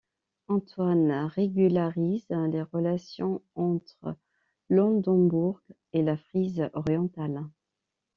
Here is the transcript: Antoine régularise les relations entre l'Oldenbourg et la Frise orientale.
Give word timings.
Antoine 0.47 1.11
régularise 1.11 2.25
les 2.31 2.63
relations 2.63 3.39
entre 3.53 4.15
l'Oldenbourg 4.67 5.61
et 5.93 6.01
la 6.01 6.17
Frise 6.17 6.67
orientale. 6.73 7.43